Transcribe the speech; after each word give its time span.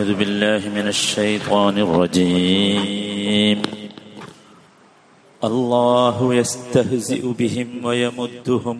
أعوذ 0.00 0.14
بالله 0.14 0.68
من 0.68 0.88
الشيطان 0.88 1.78
الرجيم 1.78 3.62
الله 5.42 6.34
يستهزئ 6.34 7.22
بهم 7.32 7.84
ويمدهم 7.84 8.78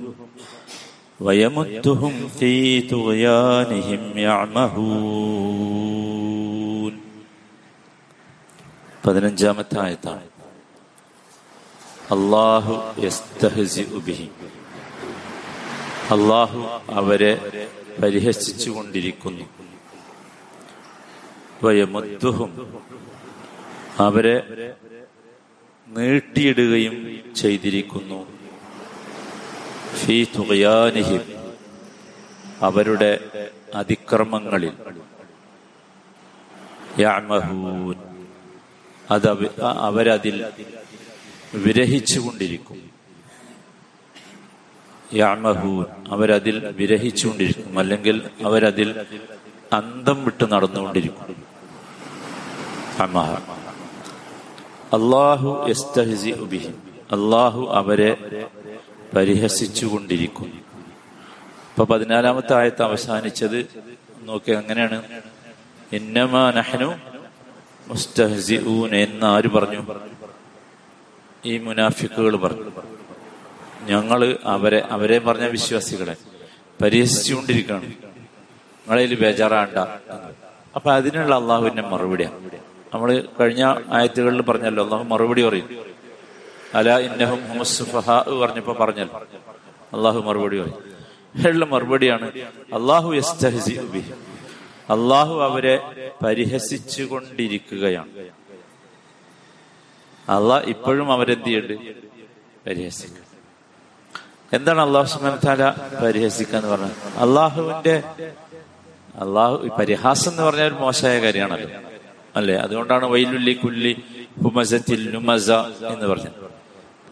ويمدهم 1.21 2.15
في 2.39 2.53
طغيانهم 2.83 4.03
يعمهون 4.19 5.67
പതിനഞ്ചാമത്തെ 9.05 9.77
ആയത്താണ് 9.83 10.25
അള്ളാഹു 12.09 12.73
യസ്തഹസിഉ 13.05 14.01
ബിഹിം 14.09 14.33
അള്ളാഹു 16.17 16.59
അവരെ 17.01 17.33
പരിഹസിച്ചുകൊണ്ടിരിക്കുന്നു 18.01 19.47
വയമുദ്ദുഹും 21.64 22.80
അവരെ 24.00 24.74
നീട്ടിയിടുകയും 25.88 27.22
ചെയ്തിരിക്കുന്നു. 27.36 28.28
ഫീ 29.96 30.24
തുകയാനിഹിം 30.24 31.22
അവരുടെ 32.62 33.20
അതിക്രമങ്ങളിൽ. 33.76 34.72
അത് 39.12 39.30
അവ- 39.30 39.62
അവരതിൽ 39.62 40.46
വിരഹിച്ചുകൊണ്ടിരിക്കും. 41.54 42.90
യാമഹൂൻ 45.14 45.86
അവരതിൽ 46.08 46.66
വിരഹിച്ചുകൊണ്ടിരിക്കും. 46.66 47.80
അല്ലെങ്കിൽ 47.80 48.30
അവരതിൽ 48.46 49.06
അന്തം 49.74 50.26
വിട്ട് 50.26 50.52
നടന്നുകൊണ്ടിരിക്കും. 50.52 51.51
അള്ളാഹു 54.94 55.66
അവരെ 57.72 58.18
പരിഹസിച്ചു 59.16 59.86
അള്ളാഹു 59.86 60.42
അവരെ 60.46 60.46
ഇപ്പൊ 61.72 61.84
പതിനാലാമത്തെ 61.86 62.54
ആയത്ത് 62.56 62.82
അവസാനിച്ചത് 62.82 63.68
നോക്കി 64.22 64.52
അങ്ങനെയാണ് 64.52 65.04
ഇന്നമാ 65.94 66.52
നഹ്നു 66.52 66.94
മുസ്തഹ്സിഊൻ 67.88 68.96
എന്ന് 68.96 69.26
ആര് 69.26 69.50
പറഞ്ഞു? 69.50 69.82
ഈ 71.46 71.58
മുനാഫിക്കുകൾ 71.58 72.36
പറഞ്ഞു. 72.36 72.72
ഞങ്ങൾ 73.84 74.38
അവരെ 74.46 74.80
അവരെ 74.90 75.20
പറഞ്ഞ 75.20 75.46
വിശ്വാസികളെ 75.46 76.16
പരിഹസിച്ചുകൊണ്ടിരിക്കുകയാണ്. 76.82 77.86
നിങ്ങളതിൽ 77.86 79.16
ബേജാറാണ്ട 79.22 79.78
അപ്പൊ 80.76 80.92
അതിനുള്ള 80.92 81.36
അള്ളാഹുവിന്റെ 81.36 81.82
മറുപടിയാണ്. 81.82 82.52
നമ്മൾ 82.94 83.28
കഴിഞ്ഞ 83.40 83.76
ആയത്തുകളിൽ 83.90 84.42
പറഞ്ഞല്ലോ 84.42 84.84
അള്ളാഹു 84.84 85.04
മറുപടി 85.04 85.42
പറയും. 85.44 85.68
അല 86.74 86.98
ഇന്നഹും 87.00 87.42
ഹുമസ്ഫഹ 87.48 88.08
പറഞ്ഞപ്പോ 88.42 88.74
പറഞ്ഞല്ലോ. 88.74 89.20
അള്ളാഹു 89.94 90.20
മറുപടി 90.20 90.58
പറയും. 90.60 90.80
ഉള്ള 91.48 91.66
മറുപടിയാണ് 91.66 92.28
അള്ളാഹു 92.74 93.10
അള്ളാഹു 94.90 95.34
അവരെ 95.42 95.76
പരിഹസിച്ചു 96.24 97.04
കൊണ്ടിരിക്കുകയാണ് 97.04 98.12
അള്ളാഹ് 100.30 100.66
ഇപ്പോഴും 100.66 101.12
അവരെന്ത് 101.12 101.46
ചെയ്യുന്നുണ്ട് 101.46 101.96
പരിഹസിക്കുക 102.68 103.20
എന്താണ് 104.54 104.82
അള്ളാഹു 104.82 105.06
സുബ്ഹാനതാല 105.06 105.64
പരിഹസിക്കുക 106.04 106.58
എന്ന് 106.58 106.70
പറഞ്ഞത്? 106.70 106.96
അള്ളാഹുവിന്റെ 107.18 108.04
അള്ളാഹു 109.22 109.56
പരിഹാസം 109.80 110.32
എന്ന് 110.32 110.44
പറഞ്ഞ 110.44 110.62
ഒരു 110.62 110.74
മോശമായ 110.74 111.20
കാര്യമാണല്ലോ 111.22 111.70
അല്ലെ? 112.36 112.56
അതുകൊണ്ടാണ് 112.56 113.06
വൈലുല്ലി 113.06 113.54
കുല്ലി 113.54 113.94
ഹുമസത്തിൽ 114.44 115.02
എന്ന് 115.94 116.08
പറഞ്ഞത്. 116.08 116.38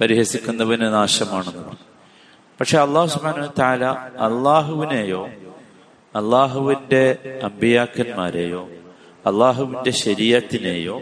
പരിഹസിക്കുന്നവന് 0.02 0.94
നാശമാണെന്ന് 0.94 1.63
പറഞ്ഞു. 1.63 1.85
പക്ഷെ 2.59 2.78
അള്ളാഹു 2.78 3.07
സുബ്ഹാനഹു 3.07 3.47
വ 3.47 3.53
തആല 3.59 3.84
അള്ളാഹുവിനെയോ 4.28 5.24
അള്ളാഹുവിന്റെ 6.16 7.03
അമ്പിയാക്കന്മാരെയോ 7.44 8.62
അള്ളാഹുവിന്റെ 9.25 9.91
ശരീരത്തിനെയോ 9.91 11.02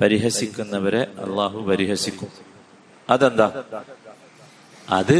പരിഹസിക്കുന്നവരെ 0.00 1.02
അള്ളാഹു 1.24 1.58
പരിഹസിക്കും. 1.58 2.30
അതെന്താ? 3.10 3.48
അത് 4.90 5.16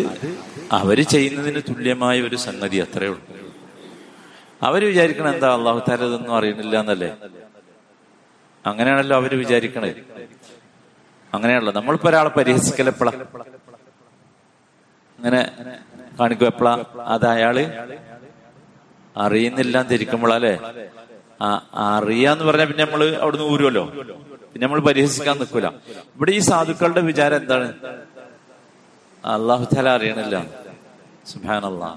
അവർ 0.73 0.99
ചെയ്യുന്നതിന് 1.03 1.61
തുല്യമായ 1.69 2.23
ഒരു 2.23 2.37
സംഗതി 2.37 2.77
അത്രേ 2.77 3.07
ഉള്ളൂ. 3.07 3.25
അവർ 4.63 4.84
വിചാരിക്കണം 4.84 5.31
എന്താ? 5.34 5.49
അള്ളാഹു 5.55 5.79
താല 5.89 6.05
ഇതൊന്നും 6.05 6.37
അറിയണില്ല 6.37 6.81
എന്നല്ലേ? 6.81 7.11
അങ്ങനെയാണല്ലോ 8.65 9.15
അവർ 9.21 9.33
വിചാരിക്കണേ 9.43 9.91
അങ്ങനെയാണല്ലോ. 11.33 11.73
നമ്മളിപ്പോ 11.79 12.09
ഒരാളെ 12.11 12.31
പരിഹസിക്കൽ 12.37 12.89
എപ്പോഴാ 12.93 13.13
അങ്ങനെ 15.19 15.41
കാണിക്കും 16.19 16.47
എപ്പളാ? 16.47 16.73
അത് 17.15 17.27
അയാൾ 17.33 17.57
അറിയുന്നില്ല 19.17 19.77
ആ 21.41 21.49
അറിയാന്ന് 21.89 22.45
പറഞ്ഞാൽ 22.49 22.69
പിന്നെ 22.71 22.85
നമ്മൾ 22.85 23.03
അവിടുന്ന് 23.23 23.47
ഊരുമല്ലോ 23.53 23.85
പിന്നെ 24.53 24.65
നമ്മൾ 24.65 24.81
പരിഹസിക്കാൻ 24.89 25.37
നിൽക്കൂല 25.41 25.69
ഇവിടെ 26.15 26.33
ഈ 26.33 26.43
സാധുക്കളുടെ 26.49 27.03
വിചാരം 27.09 27.39
എന്താണ്? 27.43 27.69
അള്ളാഹു 29.25 29.65
താല 29.67 29.89
അറിയണില്ല. 29.97 30.37
സുഹാനല്ലാ 31.31 31.91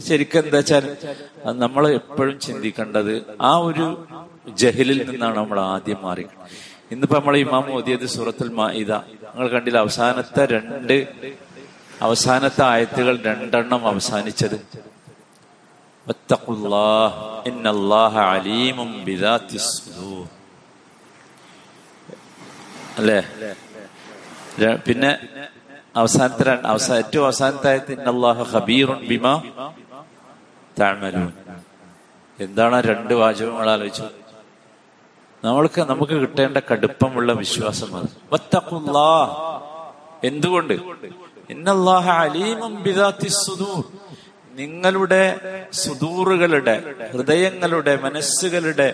ശരിക്കും 0.00 0.42
എന്താ 0.42 0.58
വെച്ചാൽ 0.58 0.84
നമ്മൾ 1.62 1.84
എപ്പോഴും 2.00 2.36
ചിന്തിക്കേണ്ടത് 2.44 3.14
ആ 3.42 3.52
ഒരു 3.68 3.86
ജഹലിൽ 4.56 5.10
നിന്നാണ് 5.10 5.36
നമ്മൾ 5.36 5.60
ആദ്യം 5.60 6.02
മാറി 6.02 6.26
ഇന്നിപ്പോ 6.90 7.16
നമ്മൾ 7.18 7.36
ഇമാം 7.36 7.72
ഓതിയത് 7.72 8.06
സൂറത്തുൽ 8.06 8.50
മാഇദ. 8.52 8.92
നിങ്ങൾ 9.24 9.48
കണ്ടില്ല 9.48 9.78
അവസാനത്തെ 9.78 10.46
രണ്ട് 10.46 10.96
അവസാനത്തെ 12.02 12.64
ആയത്തുകൾ 12.64 13.22
രണ്ടെണ്ണം 13.22 13.86
അവസാനിച്ചത്. 13.88 14.58
അല്ലേ? 22.98 23.20
പിന്നെ 24.86 25.10
അവസാനത്തെ 25.96 26.50
അവസാന 26.66 26.96
ഏറ്റവും 26.96 27.24
അവസാനത്തെ 27.24 27.68
ആയത്ത് 27.68 27.92
ഖബീറുൻ 28.54 29.00
ബിമാ 29.08 29.34
തഅമലൂൻ. 30.80 31.30
എന്താണ് 32.38 32.80
രണ്ട് 32.80 33.14
വാചകങ്ങൾ 33.14 33.70
ആലോചിച്ചു 33.70 34.06
നമ്മൾക്ക് 35.44 35.80
നമുക്ക് 35.80 36.12
കിട്ടേണ്ട 36.12 36.58
കടുപ്പമുള്ള 36.70 37.32
വിശ്വാസം 37.32 37.96
അത്. 37.96 38.08
എന്തുകൊണ്ട്? 40.24 40.74
നിങ്ങളുടെ 44.54 45.22
സുദൂറുകളുടെ 45.72 46.74
ഹൃദയങ്ങളുടെ 47.12 47.96
മനസ്സുകളുടെ 47.96 48.88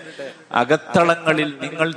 അകത്തളങ്ങളിൽ 0.51 1.57
നിങ്ങൾ 1.61 1.87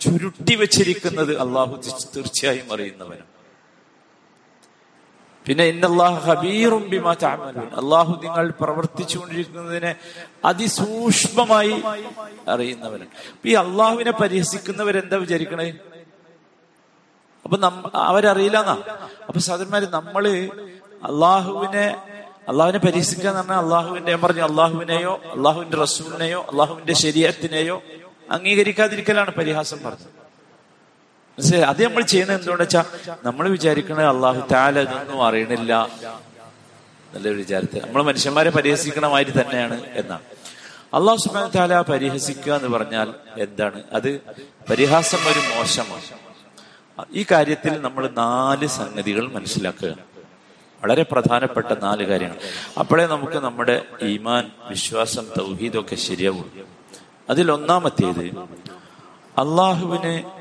ചുരുട്ടി 0.00 0.54
വെച്ചിരിക്കുന്നത് 0.54 1.38
അള്ളാഹു 1.38 1.74
തീർച്ചയായും 2.16 2.72
അറിയുന്നവനും 2.72 3.35
പിന്നെ 5.46 5.64
അള്ളാഹു 7.76 8.22
നിങ്ങൾ 8.22 8.50
പ്രവർത്തിച്ചുകൊണ്ടിരിക്കുന്നതിനെ 8.60 9.92
അതിസൂക്ഷ്മമായി 10.44 11.74
അറിയുന്നവനും 12.48 13.08
അപ്പൊ 13.34 13.48
ഈ 13.48 13.54
അള്ളാഹുവിനെ 13.54 14.10
പരിഹസിക്കുന്നവരെന്താ 14.10 15.16
വിചാരിക്കണേ? 15.16 15.68
അപ്പൊ 17.44 17.58
നമ്മ 17.58 17.90
അവരറിയില്ലെന്നാ. 17.94 18.76
അപ്പൊ 19.26 19.40
സഹോദരന്മാര് 19.40 19.82
നമ്മൾ 19.92 20.24
അള്ളാഹുവിനെ 21.04 21.86
അള്ളാഹുവിനെ 22.48 22.78
പരിഹസിക്കുക 22.78 23.28
എന്ന് 23.28 23.40
പറഞ്ഞാൽ 23.40 23.58
അള്ളാഹുവിന്റെ 23.58 24.16
പറഞ്ഞു 24.16 24.42
അള്ളാഹുവിനെയോ 24.42 25.20
അള്ളാഹുവിന്റെ 25.32 25.76
റസൂലിനെയോ 25.76 26.46
അള്ളാഹുവിന്റെ 26.50 26.92
ശരീരത്തിനെയോ 26.94 27.82
അംഗീകരിക്കാതിരിക്കലാണ് 28.30 29.30
പരിഹാസം 29.30 29.78
പറഞ്ഞത്. 29.78 30.25
മനസ്സിലായി 31.38 31.62
അത് 31.62 31.84
നമ്മൾ 31.84 32.02
ചെയ്യുന്നത് 32.02 32.36
എന്തുകൊണ്ട് 32.38 32.62
വെച്ചാൽ 32.62 32.84
നമ്മൾ 33.24 33.48
വിചാരിക്കണത് 33.48 34.06
അള്ളാഹു 34.06 34.48
താല 34.52 34.80
ഇതൊന്നും 34.80 35.26
അറിയണില്ല 35.26 35.88
നല്ലൊരു 37.14 37.36
വിചാരത്തിൽ. 37.36 37.86
നമ്മൾ 37.86 38.02
മനുഷ്യന്മാരെ 38.02 38.50
പരിഹസിക്കണ 38.50 39.06
മാതിരി 39.06 39.30
തന്നെയാണ് 39.30 39.86
എന്നാണ്. 39.94 40.22
അള്ളാഹു 40.94 41.18
സുബാൻ 41.18 41.50
താല 41.56 41.80
പരിഹസിക്കുക 41.80 42.52
എന്ന് 42.52 42.68
പറഞ്ഞാൽ 42.68 43.14
എന്താണ്? 43.38 43.82
അത് 43.92 44.20
പരിഹാസം 44.70 45.18
ഒരു 45.18 45.58
മോശമാണ്. 45.58 46.02
ഈ 47.12 47.26
കാര്യത്തിൽ 47.30 47.80
നമ്മൾ 47.80 48.08
നാല് 48.08 48.66
സംഗതികൾ 48.66 49.32
മനസ്സിലാക്കുക. 49.32 49.96
വളരെ 50.84 51.02
പ്രധാനപ്പെട്ട 51.02 51.66
നാല് 51.82 52.04
കാര്യങ്ങൾ. 52.04 52.36
അപ്പോഴേ 52.78 53.06
നമുക്ക് 53.06 53.38
നമ്മുടെ 53.38 53.82
ഈമാൻ 54.02 54.50
വിശ്വാസം 54.70 55.26
തൗഹീദൊക്കെ 55.38 55.94
ശരിയാവും 55.94 56.50
അതിൽ 57.30 57.52
ഒന്നാമത്തേത് 57.52 58.26
അള്ളാഹുവിന് 59.38 60.35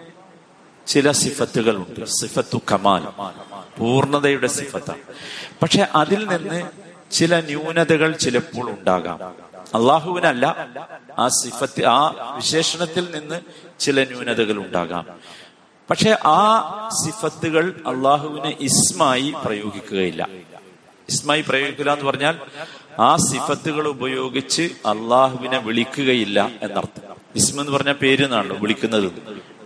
ചില 0.87 1.11
സിഫത്തുകളുണ്ട്. 1.11 2.05
സിഫത്തു 2.05 2.57
കമാൽ. 2.71 3.03
പൂർണതയുടെ 3.79 4.47
സിഫത്താണ് 4.47 5.01
പക്ഷെ 5.61 5.87
അതിൽ 5.95 6.27
നിന്ന് 6.27 6.69
ചില 7.11 7.39
ന്യൂനതകൾ 7.39 8.11
ചിലപ്പോൾ 8.11 8.69
ഉണ്ടാകാം. 8.69 9.19
അള്ളാഹുവിനല്ല 9.75 10.67
ആ 11.19 11.27
സിഫത്ത് 11.27 11.85
ആ 11.85 12.33
വിശേഷണത്തിൽ 12.35 13.07
നിന്ന് 13.15 13.41
ചില 13.79 14.03
ന്യൂനതകൾ 14.03 14.57
ഉണ്ടാകാം. 14.57 15.05
പക്ഷെ 15.89 16.17
ആ 16.25 16.41
സിഫത്തുകൾ 17.05 17.81
അള്ളാഹുവിനെ 17.87 18.57
ഇസ്മായി 18.59 19.33
പ്രയോഗിക്കുകയില്ല. 19.45 20.27
ഇസ്മായി 21.09 21.43
പ്രയോഗിക്കില്ല 21.47 21.93
എന്ന് 21.93 22.05
പറഞ്ഞാൽ 22.05 22.39
ആ 22.99 23.15
സിഫത്തുകൾ 23.15 23.87
ഉപയോഗിച്ച് 23.87 24.61
അള്ളാഹുവിനെ 24.61 25.57
വിളിക്കുകയില്ല 25.59 26.51
എന്നർത്ഥം. 26.61 27.15
ഇസ്മ 27.35 27.59
എന്ന് 27.59 27.71
പറഞ്ഞ 27.71 27.91
പേര് 27.91 28.25
എന്നാണല്ലോ 28.25 28.57
വിളിക്കുന്നത്. 28.57 29.11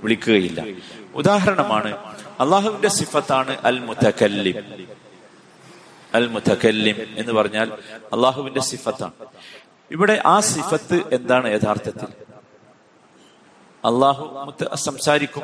വിളിക്കുകയില്ല. 0.04 0.66
ഉദാഹരണമാണ് 1.14 1.98
അള്ളാഹുവിന്റെ 2.40 2.88
സിഫത്താണ് 2.88 3.58
അൽ 3.64 3.80
മുത്തക്കല്ലിം 3.80 4.88
അൽ 6.14 6.28
മുത്തക്കല്ലിം 6.28 6.96
എന്ന് 7.18 7.34
പറഞ്ഞാൽ 7.34 7.72
അള്ളാഹുവിന്റെ 8.14 8.62
സിഫത്താണ്. 8.62 9.12
ഇവിടെ 9.92 10.22
ആ 10.26 10.40
സിഫത്ത് 10.40 11.02
എന്താണ് 11.12 11.54
യഥാർത്ഥത്തിൽ? 11.54 12.08
അള്ളാഹു 13.86 14.54
സംസാരിക്കും 14.76 15.44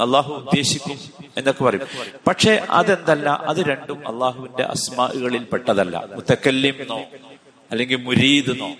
അള്ളാഹു 0.00 0.32
ഉദ്ദേശിക്കും 0.32 0.98
എന്നൊക്കെ 1.36 1.64
പറയും. 1.64 1.86
പക്ഷെ 2.26 2.66
അതെന്തല്ല 2.70 3.28
അത് 3.28 3.60
രണ്ടും 3.66 4.08
അള്ളാഹുവിന്റെ 4.08 4.62
അസ്മാകളിൽ 4.62 5.44
പെട്ടതല്ല. 5.44 6.04
മുത്തക്കല്ലിംന്നോ 6.14 7.00
അല്ലെങ്കിൽ 7.70 7.96
മുരീദ് 7.96 8.48
മുരീദെന്നോ 8.48 8.70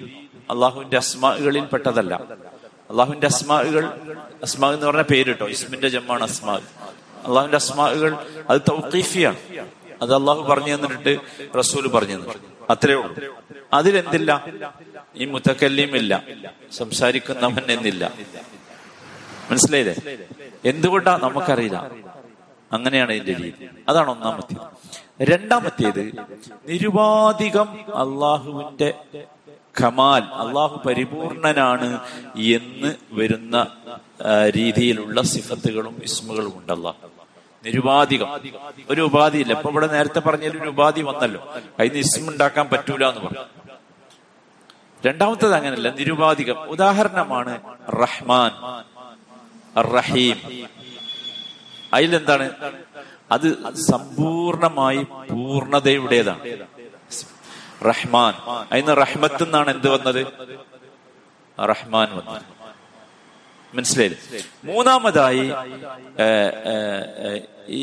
അള്ളാഹുവിന്റെ 0.51 0.97
അസ്മാകളിൽ 0.97 1.65
പെട്ടതല്ല. 1.65 2.21
അള്ളാഹുവിന്റെ 2.93 3.27
അസ്മാകൾ 3.27 3.85
അസ്മാ 4.43 4.71
എന്ന് 4.73 4.87
പറഞ്ഞ 4.87 5.03
പേര് 5.03 5.27
കേട്ടോ 5.27 5.49
ഇസ്മിന്റെ 5.49 5.89
ജമ്മാണ് 5.89 6.23
അസ്മാ 6.23 6.55
അള്ളാഹുവിന്റെ 7.27 7.57
അസ്മാകൾ 7.57 8.17
അത് 8.51 8.61
തൗക്കീഫിയാണ് 8.61 9.37
അത് 10.03 10.15
അള്ളാഹു 10.15 10.43
പറഞ്ഞു 10.43 10.75
തന്നിട്ട് 10.75 11.19
റസൂൽ 11.59 11.89
പറഞ്ഞു 11.89 12.33
അത്രേ 12.71 12.95
ഉള്ളൂ. 12.95 13.37
അതിലെന്തില്ല? 13.73 14.45
ഈ 15.17 15.25
മുത്തക്കല്ലിമില്ല. 15.25 16.23
സംസാരിക്കുന്നവൻ 16.73 17.71
എന്നില്ല. 17.71 18.13
മനസ്സിലായില്ലേ? 19.51 20.19
എന്തുകൊണ്ടാ? 20.65 21.17
നമുക്കറിയില്ല. 21.23 21.91
അങ്ങനെയാണ് 22.73 23.13
ഇതിന്റെ 23.13 23.43
രീതി. 23.43 23.69
അതാണ് 23.89 24.11
ഒന്നാമത്തേത്. 24.11 24.61
രണ്ടാമത്തേത് 25.23 26.13
നിരുപാധികം 26.69 27.69
അള്ളാഹുവിന്റെ 27.73 28.95
ഖമാൽ 29.81 30.23
അള്ളാഹു 30.23 30.89
പരിപൂർണനാണ് 30.89 32.01
എന്ന് 32.39 32.95
വരുന്ന 33.13 33.67
രീതിയിലുള്ള 34.57 35.23
സിഫത്തുകളും 35.23 36.01
ഇസ്മുകളും 36.03 36.53
ഉണ്ട് 36.57 36.73
അള്ളാഹു 36.73 36.97
നിരുപാധികം. 37.65 38.29
ഒരു 38.91 39.01
ഉപാധിയില്ല. 39.01 39.53
ഇപ്പൊ 39.53 39.71
ഇവിടെ 39.71 39.87
നേരത്തെ 39.87 40.19
പറഞ്ഞതിൽ 40.21 40.63
ഒരു 40.63 40.69
ഉപാധി 40.69 41.01
വന്നല്ലോ. 41.01 41.55
അതിന് 41.81 41.95
ഇസ്മ 41.95 42.31
ഉണ്ടാക്കാൻ 42.31 42.69
പറ്റൂല 42.69 43.07
എന്ന് 43.07 43.21
പറഞ്ഞു. 43.21 43.45
രണ്ടാമത്തത് 45.07 45.55
അങ്ങനല്ല. 45.55 45.95
നിരുപാധികം. 45.95 46.63
ഉദാഹരണമാണ് 46.63 47.61
റഹ്മാൻ. 47.89 48.51
റഹീം. 49.83 50.67
അതിലെന്താണ്? 51.95 52.51
അത് 53.31 53.75
സമ്പൂർണമായി 53.75 55.03
പൂർണതയുടേതാണ്. 55.03 56.41
റഹ്മാൻ. 57.91 58.35
അതിന് 58.73 58.93
റഹ്മത്ത് 59.03 59.43
എന്നാണ് 59.43 59.71
എന്ത് 59.75 59.89
വന്നത്? 59.89 60.23
റഹ്മാൻ 61.59 62.09
വന്നത്. 62.19 62.45
മനസ്സിലായില്ലേ? 63.77 64.19
മൂന്നാമതായി 64.65 65.45
ഈ 67.69 67.81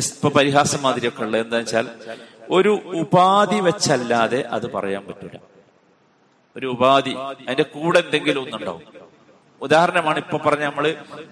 ഇപ്പൊ 0.00 0.28
പരിഹാസം 0.28 0.80
മാതിരിയൊക്കെ 0.82 1.22
ഉള്ളത് 1.24 1.40
എന്താ 1.40 1.56
വെച്ചാൽ 1.56 1.86
ഒരു 2.50 2.72
ഉപാധി 3.02 3.58
വെച്ചല്ലാതെ 3.68 4.40
അത് 4.56 4.66
പറയാൻ 4.72 5.02
പറ്റൂല. 5.06 5.36
ഒരു 6.56 6.66
ഉപാധി 6.66 7.14
അതിന്റെ 7.46 7.66
കൂടെ 7.74 7.98
എന്തെങ്കിലും 7.98 8.40
ഒന്നുണ്ടാവും. 8.44 8.82
ഉദാഹരണമാണ് 9.60 10.18
ഇപ്പൊ 10.18 10.38
പറഞ്ഞ 10.38 10.64
നമ്മൾ 10.64 10.86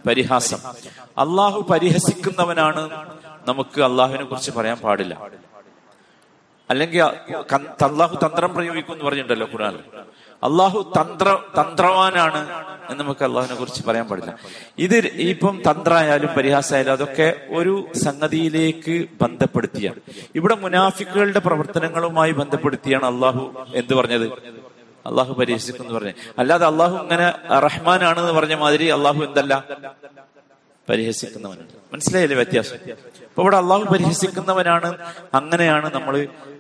പരിഹാസം. 0.09 0.61
അള്ളാഹു 1.19 1.61
പരിഹസിക്കുന്നവനാണ് 1.71 2.83
നമുക്ക് 3.49 3.81
അള്ളാഹുവിനെ 3.89 4.25
കുറിച്ച് 4.25 4.51
പറയാൻ 4.51 4.79
പാടില്ല. 4.79 5.15
അല്ലെങ്കിൽ 6.71 7.03
അള്ളാഹു 7.89 8.15
തന്ത്രം 8.25 8.51
പ്രയോഗിക്കും 8.55 8.93
എന്ന് 8.93 9.05
പറഞ്ഞിട്ടുണ്ടല്ലോ 9.05 9.49
ഖുറാൻ 9.53 9.77
അള്ളാഹു 10.43 10.93
തന്ത്ര 10.97 11.29
തന്ത്രവാനാണ് 11.59 12.41
എന്ന് 12.91 13.03
നമുക്ക് 13.03 13.25
അള്ളാഹുവിനെ 13.25 13.57
കുറിച്ച് 13.59 13.83
പറയാൻ 13.89 14.07
പാടില്ല. 14.09 14.33
ഇത് 14.79 14.97
ഇപ്പം 15.33 15.63
തന്ത്രമായാലും 15.67 16.31
പരിഹാസമായാലും 16.37 16.93
അതൊക്കെ 16.93 17.29
ഒരു 17.59 17.75
സംഗതിയിലേക്ക് 18.05 19.09
ബന്ധപ്പെടുത്തിയാണ്. 19.23 20.01
ഇവിടെ 20.35 20.55
മുനാഫിക്കുകളുടെ 20.55 21.43
പ്രവർത്തനങ്ങളുമായി 21.49 22.33
ബന്ധപ്പെടുത്തിയാണ് 22.41 23.07
അള്ളാഹു 23.13 23.45
എന്ത് 23.75 23.95
പറഞ്ഞത്? 23.95 24.27
അള്ളാഹു 25.07 25.33
പരിഹസിക്കും 25.33 25.83
എന്ന് 25.85 25.95
പറഞ്ഞു 25.99 26.15
അല്ലാതെ 26.39 26.67
അള്ളാഹു 26.67 26.97
ഇങ്ങനെ 27.03 27.29
റഹ്മാൻ 27.67 28.01
ആണെന്ന് 28.05 28.33
പറഞ്ഞ 28.33 28.55
മാതിരി 28.55 28.89
അള്ളാഹു 28.97 29.21
എന്തല്ല? 29.29 29.55
പരിഹസിക്കുന്നവനാണ് 30.89 31.73
മനസ്സിലായില്ലേ 31.93 32.37
വ്യത്യാസം? 32.37 32.79
അപ്പൊ 33.29 33.43
ഇവിടെ 33.43 33.57
അള്ളാഹു 33.57 33.85
പരിഹസിക്കുന്നവനാണ് 33.93 34.89
അങ്ങനെയാണ് 35.35 35.89
നമ്മൾ 35.95 36.15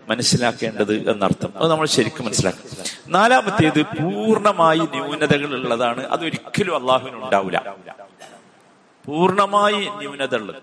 മനസ്സിലാക്കേണ്ടത് 0.08 1.10
എന്നർത്ഥം. 1.10 1.52
അത് 1.56 1.70
നമ്മൾ 1.70 1.86
ശരിക്കും 1.86 2.24
മനസ്സിലാക്കും 2.24 2.66
നാലാമത്തേത് 3.08 3.82
പൂർണമായി 3.98 4.78
ന്യൂനതകൾ 4.78 5.54
ഉള്ളതാണ് 5.54 6.06
അതൊരിക്കലും 6.06 6.76
അള്ളാഹുവിന് 6.76 7.16
ഉണ്ടാവില്ല 7.16 7.58
പൂർണമായി 9.04 9.88
ന്യൂനത 9.98 10.34
ഉള്ളത് 10.36 10.56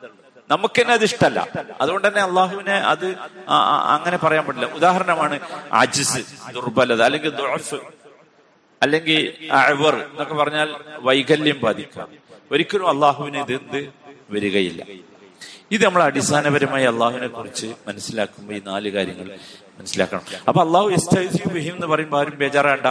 നമുക്ക് 0.50 0.82
തന്നെ 0.82 0.94
അത് 0.94 1.04
ഇഷ്ടമല്ല 1.04 1.40
അതുകൊണ്ട് 1.82 2.08
തന്നെ 2.08 2.22
അള്ളാഹുവിനെ 2.22 2.72
അത് 2.72 3.06
അങ്ങനെ 3.96 4.18
പറയാൻ 4.18 4.46
പറ്റില്ല. 4.46 4.66
ഉദാഹരണമാണ് 4.74 5.36
അജിസ് 5.74 6.22
ദുർബലത 6.54 7.02
അല്ലെങ്കിൽ 7.02 7.34
അല്ലെങ്കിൽ 8.82 9.20
അഴവർ 9.52 9.96
എന്നൊക്കെ 10.04 10.34
പറഞ്ഞാൽ 10.34 10.70
വൈകല്യം 11.00 11.60
ബാധിക്കാം 11.62 12.10
ഒരിക്കലും 12.52 12.90
അള്ളാഹുവിന് 12.90 13.38
ഇത് 13.38 13.54
എന്ത്? 13.54 13.80
വരികയില്ല. 14.30 14.82
ഇത് 15.72 15.86
നമ്മൾ 15.86 16.04
അടിസ്ഥാനപരമായി 16.04 16.86
അള്ളാഹുവിനെ 16.86 17.28
കുറിച്ച് 17.28 17.68
മനസ്സിലാക്കുമ്പോൾ 17.88 18.54
ഈ 18.54 18.62
നാല് 18.68 18.90
കാര്യങ്ങൾ 18.90 19.38
മനസ്സിലാക്കണം. 19.80 20.22
അപ്പൊ 20.48 20.62
അള്ളാഹു 20.62 20.90
എന്ന് 21.60 21.88
പറയുമ്പോൾ 21.88 22.20
ആരും 22.20 22.38
ബേജാറാണ്ട. 22.38 22.86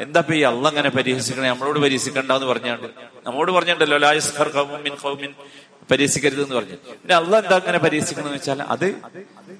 എന്താ 0.00 0.24
ഈ 0.32 0.42
അള്ള 0.42 0.68
അങ്ങനെ 0.68 0.88
പരിഹസിക്കണേ? 0.88 1.48
നമ്മളോട് 1.48 1.78
പരിഹസിക്കണ്ട 1.78 2.32
എന്ന് 2.32 2.46
പറഞ്ഞാണ്ട്. 2.46 2.86
നമ്മോട് 3.26 3.52
പറഞ്ഞിട്ടുണ്ടല്ലോ 3.52 3.98
ലായസ്ഖർ 3.98 4.48
പരിഹസിക്കരുത് 5.90 6.42
എന്ന് 6.42 6.54
പറഞ്ഞു. 6.54 6.72
പിന്നെ 6.72 7.14
അള്ള 7.14 7.38
എന്താ 7.38 7.56
അങ്ങനെ 7.56 7.78
പരിഹസിക്കണമെന്ന് 7.78 8.36
വെച്ചാൽ 8.36 8.62
അത് 8.62 8.94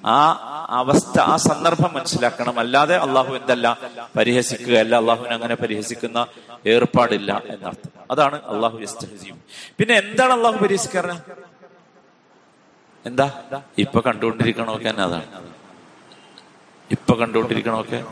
ആ 0.05 0.19
അവസ്ഥ 0.69 1.21
ആ 1.21 1.37
സന്ദർഭം 1.37 1.93
മനസ്സിലാക്കണം. 1.95 2.59
അല്ലാതെ 2.59 2.97
അള്ളാഹു 2.97 3.35
എന്തല്ല 3.35 3.79
പരിഹസിക്കുക 4.19 4.75
അല്ല. 4.75 4.97
അള്ളാഹുവിനെ 4.97 5.35
അങ്ങനെ 5.35 5.55
പരിഹസിക്കുന്ന 5.55 6.27
ഏർപ്പാടില്ല 6.67 7.43
എന്നർത്ഥം. 7.51 7.91
അതാണ് 8.11 8.43
അള്ളാഹു 8.43 8.79
പിന്നെ 9.79 9.95
എന്താണ് 9.95 10.33
അള്ളാഹു 10.33 10.57
പരിഹസിക്കാറ്? 10.57 11.42
എന്താ? 13.07 13.27
ഇപ്പൊ 13.79 14.01
കണ്ടുകൊണ്ടിരിക്കണമൊക്കെ 14.01 14.91
തന്നെ 14.91 15.03
അതാണ്. 15.03 15.27
ഇപ്പൊ 16.91 17.15
കണ്ടുകൊണ്ടിരിക്കണമൊക്കെ 17.15 18.05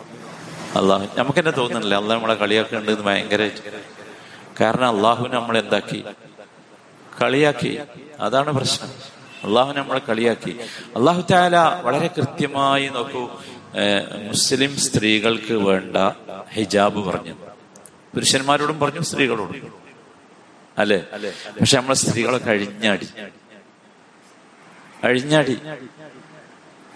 അള്ളാഹു. 0.76 1.08
നമുക്ക് 1.18 1.38
തന്നെ 1.38 1.50
തോന്നുന്നില്ല? 1.50 1.94
അള്ളാഹ് 1.94 2.14
നമ്മളെ 2.14 2.34
കളിയാക്കി 2.34 2.76
ഉണ്ടെന്ന് 2.76 3.02
ഭയങ്കരമായിട്ട് 3.02 3.62
കാരണം 4.60 4.88
അള്ളാഹു 4.96 5.26
നമ്മൾ 5.28 5.58
എന്താക്കി? 5.58 6.04
കളിയാക്കി. 7.22 7.80
അതാണ് 8.20 8.52
പ്രശ്നം. 8.52 8.88
അള്ളാഹു 9.44 9.72
നമ്മളെ 9.72 10.00
കളിയാക്കി. 10.08 10.58
അള്ളാഹു 10.96 11.22
താല 11.30 11.56
വളരെ 11.82 12.10
കൃത്യമായി 12.16 12.88
നോക്കൂ 12.88 13.22
മുസ്ലിം 14.28 14.76
സ്ത്രീകൾക്ക് 14.76 15.54
വേണ്ട 15.54 15.96
ഹിജാബ് 16.52 17.00
പറഞ്ഞു. 17.08 17.34
പുരുഷന്മാരോടും 18.14 18.80
പറഞ്ഞു 18.80 19.00
സ്ത്രീകളോടും. 19.00 19.72
അല്ലെ? 20.78 20.98
പക്ഷെ 21.60 21.76
നമ്മളെ 21.76 21.94
സ്ത്രീകളെ 21.94 22.40
അഴിഞ്ഞാടി 22.50 23.08
അഴിഞ്ഞാടി. 25.04 25.56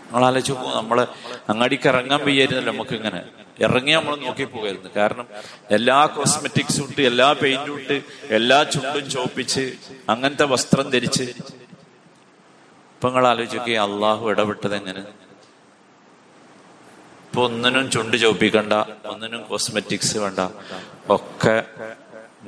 നമ്മൾ 0.07 0.25
ആലോചിച്ച് 0.29 0.53
പോകും 0.53 0.75
നമ്മൾ 0.77 0.99
അങ്ങാടിക്ക് 1.51 1.89
ഇറങ്ങാൻ 1.93 2.21
വയ്യായിരുന്നല്ലോ 2.27 2.73
നമുക്ക് 2.73 2.95
ഇങ്ങനെ 2.99 3.21
ഇറങ്ങി 3.67 3.93
നമ്മൾ 3.93 4.15
നോക്കി 4.25 4.45
പോകായിരുന്നു 4.45 4.91
കാരണം 4.97 5.27
എല്ലാ 5.77 6.07
കോസ്മെറ്റിക്സും 6.17 6.87
ഇട്ട് 6.91 7.03
എല്ലാ 7.11 7.29
പെയിന്റും 7.33 7.77
ഇട്ട് 7.81 7.97
എല്ലാ 8.39 8.59
ചുണ്ടും 8.75 9.05
ചോപ്പിച്ച് 9.11 9.65
അങ്ങനത്തെ 10.13 10.45
വസ്ത്രം 10.55 10.87
ധരിച്ച്. 10.95 11.27
ഇപ്പൊ 12.95 13.09
നിങ്ങൾ 13.09 13.27
ആലോചിക്കുക 13.33 13.77
അള്ളാഹു 13.87 14.31
ഇടപെട്ടത് 14.33 14.75
എങ്ങനെ? 14.81 15.03
ഇപ്പൊ 17.27 17.43
ഒന്നിനും 17.49 17.91
ചുണ്ട് 17.95 18.17
ചോപ്പിക്കണ്ട 18.25 18.73
ഒന്നിനും 19.13 19.43
കോസ്മെറ്റിക്സ് 19.51 20.17
വേണ്ട. 20.25 20.41
ഒക്കെ 21.17 21.57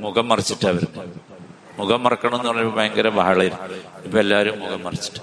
മുഖം 0.04 0.28
മറിച്ചിട്ടാ 0.28 0.70
വരുന്നത്. 0.76 1.16
മുഖം 1.78 2.02
മറക്കണം 2.04 2.36
എന്ന് 2.40 2.50
പറയുമ്പോൾ 2.50 2.76
ഭയങ്കര 2.78 3.08
ബഹളായിരുന്നു. 3.18 3.78
ഇപ്പൊ 4.06 4.18
എല്ലാരും 4.24 4.54
മുഖം 4.64 4.82
മറിച്ചിട്ട്. 4.86 5.22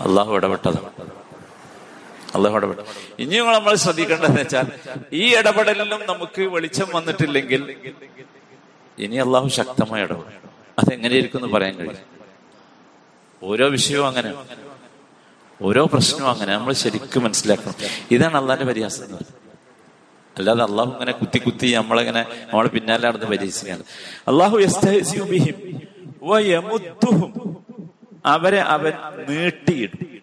അള്ളാഹു 0.00 0.34
ഇടപെട്ടത്. 0.34 0.78
അള്ളാഹു 2.34 2.56
ഇടപെട്ടു 2.56 2.82
ഇനിയും 3.18 3.52
നമ്മൾ 3.52 3.74
ശ്രദ്ധിക്കേണ്ടതെന്ന് 3.74 4.40
വെച്ചാൽ 4.40 4.66
ഈ 5.12 5.36
ഇടപെടലിലും 5.36 6.00
നമുക്ക് 6.08 6.42
വെളിച്ചം 6.42 6.86
വന്നിട്ടില്ലെങ്കിൽ 6.94 7.74
ഇനി 8.98 9.16
അള്ളാഹു 9.16 9.48
ശക്തമായി 9.48 10.02
ഇടപെടും 10.02 10.48
അതെങ്ങനെയായിരിക്കും 10.78 11.44
എന്ന് 11.44 11.52
പറയാൻ 11.52 11.76
കഴിയും. 11.76 11.96
ഓരോ 13.42 13.68
വിഷയവും 13.68 14.06
അങ്ങനെ. 14.06 14.34
ഓരോ 15.62 15.84
പ്രശ്നവും 15.84 16.30
അങ്ങനെ. 16.30 16.56
നമ്മൾ 16.56 16.72
ശരിക്കും 16.72 17.24
മനസ്സിലാക്കണം. 17.24 17.74
ഇതാണ് 18.10 18.36
അള്ളാന്റെ 18.36 18.64
പരിഹാസം 18.64 19.14
അല്ലാതെ 20.36 20.62
അള്ളാഹു 20.62 20.90
ഇങ്ങനെ 20.90 21.12
കുത്തി 21.12 21.38
കുത്തി 21.38 21.66
നമ്മളിങ്ങനെ 21.72 22.26
നമ്മളെ 22.52 22.68
പിന്നാലെ 22.68 23.08
നടന്ന് 23.08 23.26
പരിഹസിക്കുകയാണ്. 23.26 23.82
അള്ളാഹു. 24.28 24.58
അവരെ 28.26 28.60
അവൻ 28.60 28.92
നീട്ടിയിടും. 29.28 30.18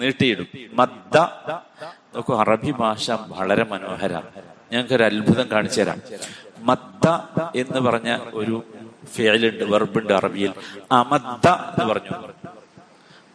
നീട്ടിയിടും. 0.00 0.46
മദ്ദ 0.72 1.16
നോക്കൂ 2.14 2.40
അറബി 2.40 2.70
ഭാഷ 2.70 3.10
വളരെ 3.10 3.64
മനോഹര. 3.64 4.18
ഞങ്ങൾക്കൊരു 4.72 5.02
അത്ഭുതം 5.02 5.50
കാണിച്ചു 5.52 5.80
തരാം. 5.80 6.00
മദ്ദ 6.58 7.08
എന്ന് 7.56 7.80
പറഞ്ഞ 7.80 8.18
ഒരു 8.32 8.64
ഫേലുണ്ട് 9.14 9.64
വെർബുണ്ട് 9.64 10.12
അറബിയിൽ. 10.12 10.52
അമദ്ദ 10.92 11.48
എന്ന് 11.48 11.94
പറഞ്ഞു. 11.94 12.32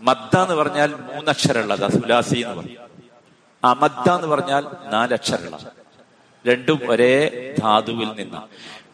മദ്ദ 0.01 0.37
എന്ന് 0.37 0.55
പറഞ്ഞാൽ 0.55 0.95
മൂന്നക്ഷരമുള്ളത് 0.95 1.91
സുലാസി 1.91 2.39
എന്ന് 2.39 2.61
പറയും 2.61 2.83
അമദ്ദ 3.63 4.09
എന്ന് 4.09 4.27
പറഞ്ഞാൽ 4.27 4.65
നാലക്ഷരമുള്ള 4.89 5.71
രണ്ടും 6.47 6.79
ഒരേ 6.89 7.29
ധാതുവിൽ 7.59 8.07
നിന്നാണ്. 8.07 8.47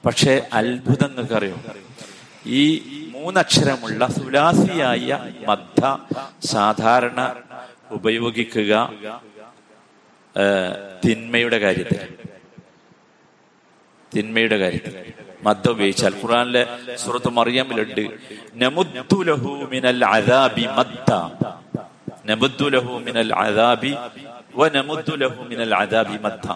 പക്ഷെ 0.06 0.48
അത്ഭുതം 0.54 1.08
നിങ്ങൾക്ക് 1.08 1.34
അറിയോ 1.34 1.56
ഈ 2.50 2.66
മൂന്നക്ഷരമുള്ള 3.14 4.08
സുലാസിയായ 4.08 5.20
മദ്ധ 5.48 5.82
സാധാരണ 6.44 7.36
ഉപയോഗിക്കുക 7.92 8.74
തിന്മയുടെ 11.06 11.58
കാര്യത്തിൽ. 11.58 12.00
തിന്മയുടെ 14.16 14.58
കാര്യത്തിൽ. 14.58 15.14
മദ്ദ 15.44 15.70
ഉപയോഗിച്ചാൽ. 15.70 16.14
ഖുറാനിലെ 16.22 16.64
സുഹൃത്ത് 16.96 17.30
മറിയമ്മിലുണ്ട് 17.30 18.04
നമുദ്ദു 18.54 19.24
ലഹു 19.24 19.52
മിനൽ 19.72 20.06
അദാബി 20.06 20.66
മദ്ദ. 20.78 21.12
നമുദ്ദു 22.26 22.70
ലഹു 22.70 22.94
മിനൽ 23.00 23.34
അദാബി 23.34 23.96
വ 24.56 24.68
മിനൽ 25.50 25.74
അദാബി 25.74 26.18
മദ്ദ. 26.18 26.48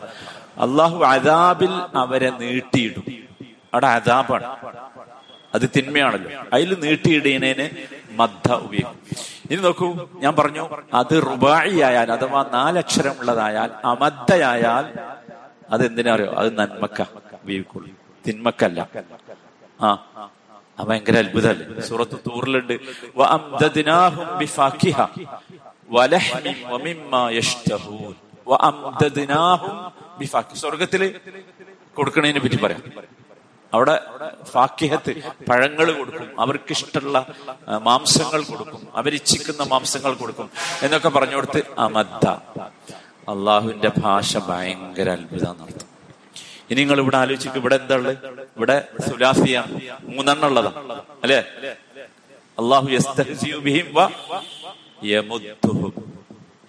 അള്ളാഹു 0.63 1.03
അദാബിൽ 1.03 1.97
അവരെ 1.97 2.29
നീട്ടിയിടും. 2.29 3.05
അവിടെ 3.73 3.88
അദാബാണ്. 3.88 4.47
അത് 5.53 5.69
തിന്മയാണല്ലോ. 5.77 6.29
അതിൽ 6.53 6.69
നീട്ടിയിടുന്നതിന് 6.79 7.69
മദ്ദ 8.12 8.51
ഉപയോഗിക്കും 8.51 9.00
ഇനി 9.51 9.62
നോക്കൂ 9.62 9.88
ഞാൻ 10.13 10.36
പറഞ്ഞു 10.36 10.63
അത് 10.93 11.13
റുബായി 11.27 11.79
ആയാൽ 11.79 12.12
അഥവാ 12.12 12.50
നാലക്ഷരമുള്ളതായാൽ 12.53 13.72
അമദ്ദയായാൽ 13.86 14.86
അത് 15.69 15.83
അറിയോ 16.10 16.31
അത് 16.31 16.57
നന്മക്ക 16.57 17.01
ഉപയോഗിക്കുള്ളൂ. 17.33 17.89
തിന്മക്കല്ല. 18.27 18.79
ആ 19.81 19.89
ആ 20.79 20.83
ഭയങ്കര 20.83 21.17
അത്ഭുതമല്ലേ? 21.17 21.81
സൂറത്ത് 21.81 22.17
തൂറിലുണ്ട്. 22.27 22.74
സ്വർഗത്തിൽ 30.55 31.19
കൊടുക്കണതിനെ 31.95 32.39
പറ്റി 32.39 32.55
പറയാം. 32.55 32.81
അവിടെ 33.73 34.01
ഫാക്കിഹത്ത് 34.43 35.13
പഴങ്ങൾ 35.49 35.91
കൊടുക്കും. 35.91 36.41
അവർക്ക് 36.41 36.71
ഇഷ്ടമുള്ള 36.71 37.27
മാംസങ്ങൾ 37.81 38.43
കൊടുക്കും. 38.43 38.87
അവരിച്ഛിക്കുന്ന 38.95 39.63
മാംസങ്ങൾ 39.63 40.13
കൊടുക്കും. 40.13 40.49
എന്നൊക്കെ 40.81 41.09
പറഞ്ഞു 41.09 41.35
കൊടുത്ത് 41.35 41.63
അമദ്ദ. 41.77 42.27
അള്ളാഹുവിന്റെ 43.31 43.91
ഭാഷ 43.97 44.37
ഭയങ്കര 44.37 45.09
അത്ഭുതം 45.09 45.57
നടത്തും. 45.61 45.87
ഇനി 46.71 46.79
നിങ്ങൾ 46.79 46.99
ഇവിടെ 46.99 47.17
ആലോചിക്കും 47.17 47.59
ഇവിടെ 47.59 47.75
എന്താ 47.75 47.95
ഉള്ളത്? 47.95 48.17
ഇവിടെ 48.57 48.87
സുലാഫിയ 49.09 49.63
മൂന്നെണ്ണം 50.01 50.47
ഉള്ളതാ. 50.47 50.71
അല്ലേ? 51.23 51.39
അള്ളാഹു. 52.59 52.87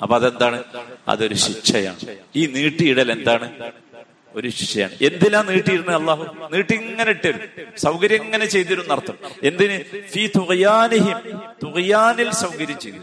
അപ്പൊ 0.02 0.16
അതെന്താണ്? 0.16 0.64
അതൊരു 1.08 1.34
ശിക്ഷയാണ്. 1.34 2.16
ഈ 2.36 2.46
നീട്ടിയിടൽ 2.46 3.12
എന്താണ്? 3.12 3.48
ഒരു 4.34 4.48
ശിക്ഷയാണ് 4.48 4.92
എന്തിനാ 5.02 5.42
നീട്ടിയിരുന്നത് 5.42 5.96
അള്ളാഹു 5.96 6.26
നീട്ടി 6.52 6.74
ഇങ്ങനെ 6.74 7.10
ഇട്ടു 7.10 7.32
സൗകര്യം 7.76 8.24
ഇങ്ങനെ 8.24 8.46
ചെയ്തിരുന്ന 8.46 8.92
അർത്ഥം 8.92 9.14
എന്തിന്? 9.42 10.06
ഫീ 10.10 10.26
തുകയാനിഹിം 10.26 11.38
തുകയാനിൽ 11.64 12.30
സൗകര്യം 12.30 12.78
ചെയ്തു 12.78 12.96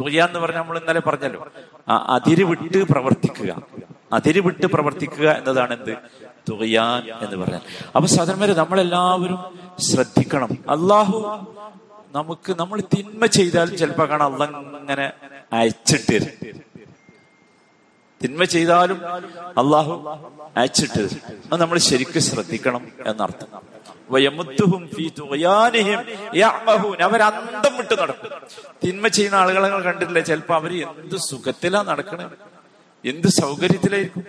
തുകയാൻ 0.00 0.28
എന്ന് 0.28 0.40
പറഞ്ഞാൽ 0.40 0.62
നമ്മൾ 0.62 0.78
ഇന്നലെ 0.78 1.00
പറഞ്ഞല്ലോ. 1.00 1.52
ആ 1.88 1.96
അതിര് 1.96 2.44
വിട്ട് 2.44 2.84
പ്രവർത്തിക്കുക. 2.84 3.62
അതിര് 4.12 4.40
വിട്ട് 4.40 4.66
പ്രവർത്തിക്കുക 4.66 5.28
എന്നതാണ് 5.30 5.80
എന്ത്? 5.80 5.96
തുകയാൻ 6.50 7.24
എന്ന് 7.24 7.36
പറഞ്ഞാൽ. 7.36 7.60
അപ്പൊ 7.96 8.06
സാധാരണ 8.06 8.52
നമ്മളെല്ലാവരും 8.52 9.38
ശ്രദ്ധിക്കണം. 9.78 10.48
അള്ളാഹു 10.52 11.46
നമുക്ക് 12.14 12.58
നമ്മൾ 12.58 12.80
തിന്മ 12.80 13.26
ചെയ്താൽ 13.26 13.76
ചിലപ്പോ 13.76 14.04
കാണാം 14.04 14.42
അള്ള 14.42 15.12
അയച്ചിട്ട്. 15.52 16.18
തിന്മ 18.24 18.44
ചെയ്താലും 18.44 19.06
അള്ളാഹു 19.58 20.20
അയച്ചിട്ട്. 20.56 21.08
അത് 21.52 21.60
നമ്മൾ 21.60 21.78
ശരിക്കും 21.78 22.22
ശ്രദ്ധിക്കണം 22.22 22.92
എന്നർത്ഥം. 23.06 23.46
അവരന്തം 27.02 27.76
വിട്ട് 27.76 28.02
നടക്കും. 28.02 28.30
തിന്മ 28.86 29.08
ചെയ്യുന്ന 29.08 29.36
ആളുകളെ 29.36 29.68
കണ്ടിട്ടില്ലേ? 29.68 30.22
ചിലപ്പോ 30.22 30.54
അവർ 30.54 30.88
എന്ത് 30.88 31.16
സുഖത്തിലാ 31.16 31.82
നടക്കണേ? 31.82 32.28
എന്ത് 33.04 33.26
സൗകര്യത്തിലായിരിക്കും? 33.26 34.24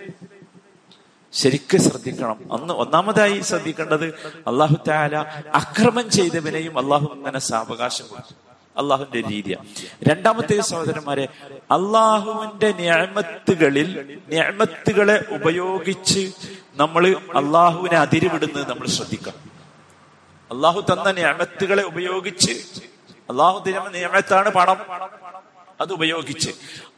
ശരിക്കും 1.32 1.82
ശ്രദ്ധിക്കണം. 1.82 2.52
അന്ന് 2.52 2.74
ഒന്നാമതായി 2.74 3.40
ശ്രദ്ധിക്കേണ്ടത് 3.40 4.04
അള്ളാഹു 4.46 4.74
താല 4.88 5.16
അക്രമം 5.54 6.10
ചെയ്തവനെയും 6.10 6.78
അള്ളാഹു 6.78 7.06
അങ്ങനെ 7.12 7.38
സാവകാശം 7.38 8.06
കൊടുക്കും. 8.08 8.43
അള്ളാഹുവിന്റെ 8.78 9.28
രീതിയാണ് 9.28 9.68
രണ്ടാമത്തെ 10.02 10.60
സഹോദരന്മാരെ 10.60 11.28
അള്ളാഹുവിന്റെ 11.70 12.72
ഞാമത്തുകളിൽ 12.72 14.18
ഞാമത്തുകളെ 14.28 15.24
ഉപയോഗിച്ച് 15.30 16.32
നമ്മൾ 16.74 17.08
അള്ളാഹുവിനെ 17.08 17.98
അതിരുവിടുന്നത് 17.98 18.70
നമ്മൾ 18.70 18.86
ശ്രദ്ധിക്കണം. 18.86 19.54
അള്ളാഹു 20.52 20.80
തന്ന 20.80 21.10
ഞാമത്തുകളെ 21.10 21.82
ഉപയോഗിച്ച് 21.82 22.52
അള്ളാഹു 23.30 23.68
തന്ന 23.68 23.88
നിയമത്താണ് 23.88 24.50
പണം. 24.50 24.76
അത് 25.80 25.92
ഉപയോഗിച്ച്. 25.92 26.50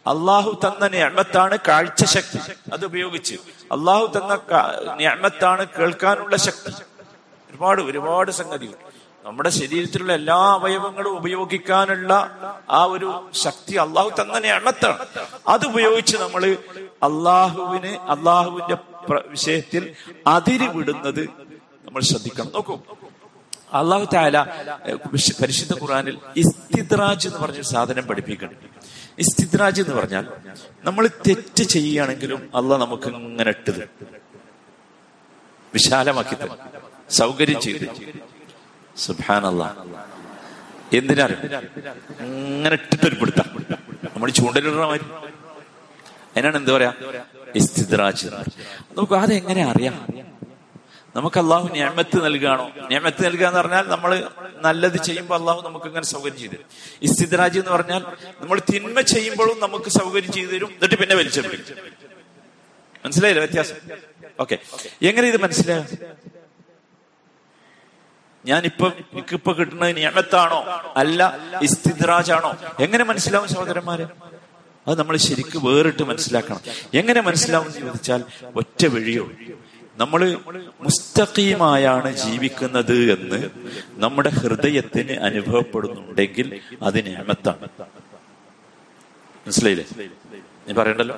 അള്ളാഹു 0.06 0.60
തന്ന 0.64 0.86
ഞാമത്താണ് 0.86 1.58
കാഴ്ച 1.68 2.04
ശക്തി. 2.04 2.38
അത് 2.72 2.84
ഉപയോഗിച്ച്. 2.84 3.34
അള്ളാഹു 3.72 4.06
തന്ന 4.06 4.38
ഞാമത്താണ് 5.00 5.66
കേൾക്കാനുള്ള 5.78 6.36
ശക്തി. 6.36 6.70
ഒരുപാട് 7.50 7.82
ഒരുപാട് 7.82 8.30
സംഗതികൾ. 8.30 8.85
നമ്മുടെ 9.26 9.50
ശരീരത്തിലുള്ള 9.50 10.12
എല്ലാ 10.12 10.36
അവയവങ്ങളും 10.52 11.16
ഉപയോഗിക്കാനുള്ള 11.16 12.12
ആ 12.70 12.84
ഒരു 12.84 13.28
ശക്തി 13.34 13.74
അള്ളാഹു 13.74 14.10
തന്നെ 14.20 14.38
നിയമത്താണ് 14.38 14.98
അത് 15.48 15.66
ഉപയോഗിച്ച് 15.66 16.16
നമ്മൾ 16.16 16.42
അള്ളാഹുവിന് 17.02 17.92
അള്ളാഹുവിന്റെ 18.12 18.76
വിഷയത്തിൽ 19.28 19.94
അതിരി 20.26 20.66
വിടുന്നത് 20.66 21.22
നമ്മൾ 21.86 22.02
ശ്രദ്ധിക്കണം. 22.02 22.50
നോക്കൂ. 22.54 22.74
അള്ളാഹു 23.72 24.06
താല 24.14 24.44
പരിശുദ്ധ 25.42 25.72
ഖുറാനിൽ 25.82 26.18
ഇസ്തിദ്രാജ് 26.36 27.28
എന്ന് 27.28 27.38
പറഞ്ഞ 27.38 27.60
സാധനം 27.60 28.06
പഠിപ്പിക്കുന്നുണ്ട്. 28.06 28.66
ഇസ്തിദ്രാജ് 29.18 29.82
എന്ന് 29.82 29.94
പറഞ്ഞാൽ 29.94 30.24
നമ്മൾ 30.84 31.10
തെറ്റ് 31.28 31.62
ചെയ്യുകയാണെങ്കിലും 31.62 32.50
അള്ളാഹ് 32.54 32.82
നമുക്ക് 32.82 33.08
ഇങ്ങനെ 33.08 33.48
ഇട്ടത്. 33.48 33.82
വിശാലമാക്കി 35.74 36.34
തരും. 36.34 36.58
സൗകര്യം 37.10 37.60
ചെയ്തു 37.60 37.84
സുബാനല്ല 38.96 39.62
എന്തിനാ 40.98 41.24
ഇങ്ങനെ 42.26 42.74
ഇട്ടിട്ടൊരു 42.80 43.16
നമ്മൾ 44.14 44.28
ചൂണ്ടലിടണ 44.38 44.84
മാതിരി. 44.90 45.06
അതിനാണ് 46.34 46.56
എന്താ 46.60 46.72
പറയാ? 46.76 46.90
ഇസ്തിദ്രാജ്. 47.60 48.28
നമുക്ക് 48.96 49.14
അതെങ്ങനെ 49.22 49.62
അറിയാം? 49.72 49.96
നമുക്ക് 51.14 51.38
അള്ളാഹു 51.42 51.66
ഞാമത്ത് 51.76 52.16
നൽകുകയാണോ 52.24 52.64
ഞാമത്ത് 52.92 53.20
നൽകുക 53.26 53.44
എന്ന് 53.48 53.60
പറഞ്ഞാൽ 53.60 53.84
നമ്മൾ 53.94 54.10
നല്ലത് 54.66 54.98
ചെയ്യുമ്പോൾ 55.06 55.36
അള്ളാഹു 55.38 55.60
നമുക്ക് 55.68 55.86
ഇങ്ങനെ 55.90 56.06
സൗകര്യം 56.12 56.38
ചെയ്തു 56.42 56.58
ഇസ്തിദ്രാജ് 57.02 57.58
എന്ന് 57.62 57.72
പറഞ്ഞാൽ 57.76 58.02
നമ്മൾ 58.40 58.58
തിന്മ 58.72 59.00
ചെയ്യുമ്പോഴും 59.14 59.56
നമുക്ക് 59.64 59.90
സൗകര്യം 59.98 60.32
ചെയ്തു 60.32 60.50
തരും. 60.54 60.70
എന്നിട്ട് 60.76 60.96
പിന്നെ 61.02 61.14
വലിച്ചെടുക്കും 61.20 61.62
മനസ്സിലായില്ല 63.04 63.40
വ്യത്യാസം? 63.44 63.76
ഓക്കെ. 64.40 64.56
എങ്ങനെ 65.02 65.26
ഇത് 65.32 65.38
മനസ്സിലാകും? 65.42 65.86
ഞാനിപ്പം 68.46 68.92
എനിക്കിപ്പോ 69.12 69.52
കിട്ടുന്നത് 69.58 69.96
ഞാനത്താണോ 69.98 70.58
അല്ല 70.96 71.20
ഇസ്തിദ്രാജാണോ? 71.62 72.50
എങ്ങനെ 72.80 73.04
മനസ്സിലാവും 73.04 73.48
സഹോദരന്മാരെ? 73.48 74.06
അത് 74.86 74.98
നമ്മൾ 74.98 75.16
ശരിക്കും 75.26 75.64
വേറിട്ട് 75.66 76.02
മനസ്സിലാക്കണം. 76.02 76.60
എങ്ങനെ 76.94 77.20
മനസ്സിലാവും 77.20 77.66
എന്ന് 77.68 77.80
ചോദിച്ചാൽ 77.86 78.20
ഒറ്റ 78.54 78.86
വഴിയുള്ളൂ 78.86 79.34
നമ്മൾ 79.98 80.20
മുസ്തഖീമായാണ് 80.80 82.10
ജീവിക്കുന്നത് 82.16 82.96
എന്ന് 83.14 83.38
നമ്മുടെ 84.04 84.30
ഹൃദയത്തിന് 84.30 85.12
അനുഭവപ്പെടുന്നുണ്ടെങ്കിൽ 85.28 86.48
അത് 86.82 86.98
ഞാമത്താണ് 87.08 87.66
മനസ്സിലായില്ലേ? 89.46 89.86
ഞാൻ 90.66 90.76
പറയണ്ടല്ലോ? 90.76 91.16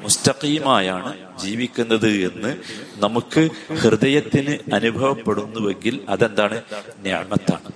മുസ്തഖീമായാണ് 0.00 1.10
ജീവിക്കുന്നത് 1.38 2.08
എന്ന് 2.08 2.56
നമുക്ക് 2.96 3.42
ഹൃദയത്തിന് 3.82 4.74
അനുഭവപ്പെടുന്നുവെങ്കിൽ 4.74 6.06
അതെന്താണ്? 6.08 6.62
ഞാമത്താണ് 6.98 7.70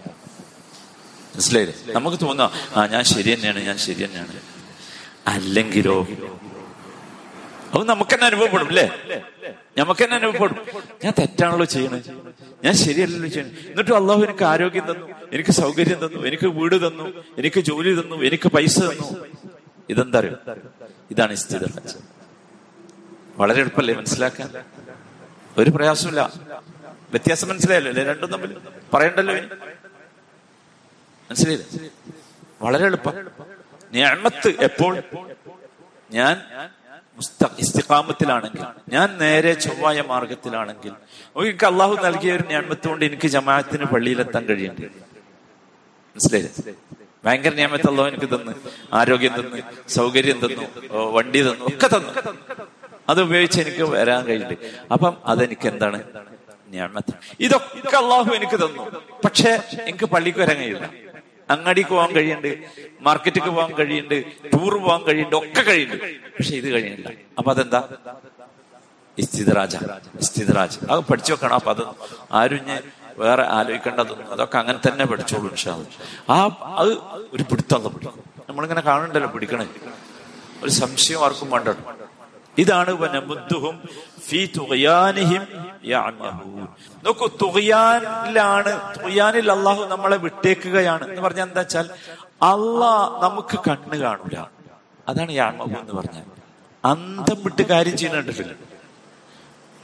മനസ്സിലായില്ലേ? 1.35 1.95
നമുക്ക് 1.95 2.17
തോന്നാം 2.23 2.51
ആ 2.77 2.87
ഞാൻ 2.87 3.05
ശരി 3.05 3.35
തന്നെയാണ് 3.35 3.61
ഞാൻ 3.61 3.79
ശരി 3.79 4.05
തന്നെയാണ്. 4.05 4.35
അല്ലെങ്കിലോ? 5.27 6.09
അത് 7.75 7.85
നമുക്ക് 7.89 8.15
തന്നെ 8.15 8.27
അനുഭവപ്പെടും 8.27 8.69
അല്ലേ? 8.69 8.87
നമുക്ക് 9.79 10.05
തന്നെ 10.05 10.17
അനുഭവപ്പെടും. 10.17 10.57
ഞാൻ 11.05 11.13
തെറ്റാണല്ലോ 11.19 11.65
ചെയ്യണത്. 11.65 12.11
ഞാൻ 12.65 12.75
ശരിയല്ലല്ലോ 12.75 13.29
ചെയ്യണത്. 13.29 13.71
എന്നിട്ടും 13.71 13.97
അള്ളാഹു 13.97 14.23
എനിക്ക് 14.23 14.45
ആരോഗ്യം 14.45 14.87
തന്നു 14.93 15.07
എനിക്ക് 15.33 15.51
സൗകര്യം 15.51 15.99
തന്നു 16.07 16.27
എനിക്ക് 16.27 16.47
വീട് 16.47 16.89
തന്നു 16.89 17.07
എനിക്ക് 17.39 17.61
ജോലി 17.61 18.01
തന്നു 18.01 18.17
എനിക്ക് 18.17 18.49
പൈസ 18.49 18.79
തന്നു. 18.81 19.09
ഇതെന്താ 19.91 20.19
അറിയോ? 20.19 20.37
ഇതാണ് 21.11 21.35
സ്ഥിതി 21.37 21.65
വളരെ 23.41 23.61
എളുപ്പമല്ലേ 23.61 23.95
മനസ്സിലാക്കാൻ? 24.01 24.49
ഒരു 25.61 25.71
പ്രയാസമില്ല 25.71 26.21
വ്യത്യാസം 27.13 27.49
മനസ്സിലായല്ലോ 27.49 27.93
രണ്ടും 28.11 28.31
തമ്മിൽ 28.35 28.51
പറയണ്ടല്ലോ 28.95 29.35
മനസ്സിലായില്ല? 31.31 31.65
വളരെ 32.63 32.85
എളുപ്പം. 32.91 33.15
ഞാമത്ത് 33.95 34.51
എപ്പോൾ? 34.69 34.95
ഞാൻ 36.19 36.35
ഇസ്തിഖാമത്തിലാണെങ്കിൽ 37.65 38.65
ഞാൻ 38.95 39.09
നേരെ 39.23 39.53
ചൊവ്വായ 39.65 39.99
മാർഗത്തിലാണെങ്കിൽ. 40.13 40.93
എനിക്ക് 41.37 41.67
അള്ളാഹു 41.71 41.95
നൽകിയ 42.07 42.33
ഒരു 42.37 42.45
ഞാമത്ത് 42.53 42.87
കൊണ്ട് 42.89 43.05
എനിക്ക് 43.09 43.29
ജമാഅത്തിന് 43.35 43.87
പള്ളിയിലെത്താൻ 43.95 44.43
കഴിയണ്ടേ? 44.51 44.89
മനസ്സിലായില്ലേ? 46.15 46.75
ഭയങ്കര 47.25 47.53
നിയമത്തെ 47.59 47.89
അള്ളാഹു 47.91 48.09
എനിക്ക് 48.13 48.29
തന്നു. 48.35 48.53
ആരോഗ്യം 49.01 49.35
തന്നു 49.41 49.59
സൗകര്യം 49.97 50.39
തന്നു 50.45 50.65
വണ്ടി 51.17 51.41
തന്നു 51.49 51.65
ഒക്കെ 51.73 51.89
തന്നു. 51.95 52.13
അത് 53.09 53.23
ഉപയോഗിച്ച് 53.23 53.61
എനിക്ക് 53.61 53.83
വരാൻ 53.83 54.25
കഴിയില്ല 54.25 54.57
അപ്പം 54.93 55.17
അതെനിക്ക് 55.27 55.69
എന്താണ് 55.69 56.03
ഇതൊക്കെ 57.41 57.97
അള്ളാഹു 57.97 58.35
എനിക്ക് 58.35 58.57
തന്നു. 58.57 59.01
പക്ഷെ 59.25 59.59
എനിക്ക് 59.81 60.05
പള്ളിക്ക് 60.05 60.39
വരാൻ 60.39 60.57
കഴിയില്ല. 60.57 60.91
അങ്ങാടിക്ക് 61.51 61.91
പോകാൻ 61.91 62.11
കഴിയുന്നുണ്ട്. 62.13 62.59
മാർക്കറ്റിക്ക് 63.01 63.47
പോകാൻ 63.47 63.75
കഴിയുന്നുണ്ട്. 63.75 64.25
ടൂർ 64.25 64.79
പോകാൻ 64.79 65.03
കഴിയുന്നുണ്ട്. 65.03 65.51
ഒക്കെ 65.51 65.63
കഴിയുന്നുണ്ട്. 65.63 66.05
പക്ഷെ 66.05 66.57
ഇത് 66.57 66.69
കഴിയുന്നില്ല. 66.69 67.13
അപ്പൊ 67.39 67.53
അതെന്താ? 67.53 67.89
ഇസ്തിദ്രാജ. 69.19 69.77
ഇസ്തിദ്രാജ്. 70.21 70.79
അത് 70.91 71.01
പഠിച്ചു 71.01 71.33
വെക്കണം. 71.33 71.55
അപ്പൊ 71.55 71.71
അത് 71.71 71.83
ആരും 72.33 72.65
ഞാൻ 72.65 72.83
വേറെ 73.19 73.43
ആലോചിക്കേണ്ടതൊന്നും 73.43 74.33
അതൊക്കെ 74.33 74.59
അങ്ങനെ 74.59 74.79
തന്നെ 74.89 75.05
പഠിച്ചോളൂ 75.05 75.49
ഇൻഷാൽ 75.49 75.87
ആ 76.31 76.37
അത് 76.77 76.89
ഒരു 77.33 77.43
പിടുത്തം 77.43 77.85
പിടിക്കും. 77.85 78.25
നമ്മളിങ്ങനെ 78.49 78.81
കാണണ്ടല്ലോ 78.81 79.29
പിടിക്കണേ. 79.29 79.67
ഒരു 80.63 80.71
സംശയം 80.71 81.25
ആർക്കും 81.25 81.51
വേണ്ട 81.51 81.69
ഇതാണ് 82.59 82.91
വനമുദ്ദുഹും 82.91 83.89
ഫീ. 84.29 84.47
നോക്കൂ 87.05 87.27
തുകയാനിലാണ് 87.43 88.73
തുകയാനിൽ 88.97 89.53
അള്ളാഹു 89.53 89.85
നമ്മളെ 89.85 90.17
വിട്ടേക്കുകയാണ്. 90.17 91.09
എന്ന് 91.09 91.23
പറഞ്ഞാൽ 91.23 91.47
എന്താ 91.47 91.61
വെച്ചാൽ 91.61 91.91
അള്ളാഹ് 92.43 93.23
നമുക്ക് 93.23 93.59
കണ്ണ് 93.69 93.97
കാണൂല. 93.97 94.37
അതാണ് 95.09 95.33
യാമഹു 95.33 95.81
എന്ന് 95.81 95.93
പറഞ്ഞാൽ. 95.93 96.25
അന്തം 96.85 97.43
വിട്ട് 97.45 97.63
കാര്യം 97.63 97.97
ചെയ്യുന്നുണ്ടല്ലോ 97.97 98.55